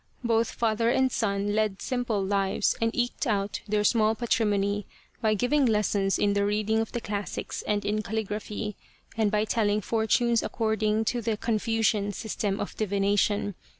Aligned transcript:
Both 0.23 0.53
father 0.53 0.89
and 0.89 1.11
son 1.11 1.53
led 1.53 1.79
simple 1.79 2.23
lives 2.25 2.75
and 2.81 2.89
eked 2.95 3.27
out 3.27 3.61
their 3.67 3.83
small 3.83 4.15
patrimony 4.15 4.87
by 5.21 5.35
giving 5.35 5.67
lessons 5.67 6.17
in 6.17 6.33
the 6.33 6.43
reading 6.43 6.79
of 6.79 6.91
the 6.91 6.99
classics 7.01 7.61
and 7.67 7.85
in 7.85 8.01
calligraphy, 8.01 8.75
and 9.15 9.29
by 9.29 9.45
telling 9.45 9.79
for 9.79 10.07
tunes 10.07 10.41
according 10.41 11.05
to 11.05 11.21
the 11.21 11.37
Confucian 11.37 12.13
system 12.13 12.59
of 12.59 12.75
divination. 12.77 13.53